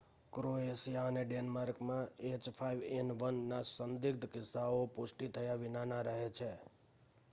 Croatia 0.33 1.03
અને 1.07 1.23
ડેનમાર્કમાં 1.25 2.07
h5n1નાં 2.31 3.69
સંદિગ્ધ 3.73 4.27
કિસ્સાઓ 4.31 4.81
પુષ્ટિ 4.95 5.33
થયા 5.35 5.61
વિનાના 5.61 6.01
રહે 6.05 6.31
છે 6.33 6.49